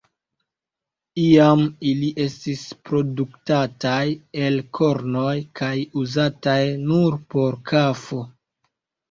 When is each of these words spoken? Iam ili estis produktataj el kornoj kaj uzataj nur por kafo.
Iam 1.23 1.59
ili 1.89 2.07
estis 2.25 2.63
produktataj 2.91 3.99
el 4.47 4.57
kornoj 4.79 5.35
kaj 5.61 5.71
uzataj 6.03 6.59
nur 6.89 7.21
por 7.37 7.61
kafo. 7.75 8.21